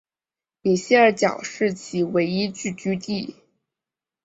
[0.63, 3.35] 米歇尔角是其唯一聚居地。